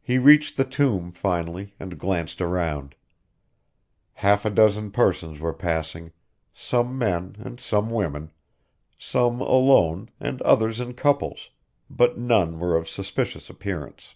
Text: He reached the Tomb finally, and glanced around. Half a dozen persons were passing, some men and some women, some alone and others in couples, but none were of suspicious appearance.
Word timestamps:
He 0.00 0.16
reached 0.16 0.56
the 0.56 0.64
Tomb 0.64 1.12
finally, 1.12 1.74
and 1.78 1.98
glanced 1.98 2.40
around. 2.40 2.94
Half 4.14 4.46
a 4.46 4.50
dozen 4.50 4.90
persons 4.90 5.38
were 5.38 5.52
passing, 5.52 6.12
some 6.54 6.96
men 6.96 7.36
and 7.38 7.60
some 7.60 7.90
women, 7.90 8.30
some 8.96 9.42
alone 9.42 10.08
and 10.18 10.40
others 10.40 10.80
in 10.80 10.94
couples, 10.94 11.50
but 11.90 12.16
none 12.16 12.58
were 12.58 12.74
of 12.74 12.88
suspicious 12.88 13.50
appearance. 13.50 14.14